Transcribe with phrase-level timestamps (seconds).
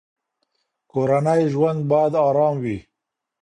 [0.91, 2.77] کورنی ژوند باید ارام وي.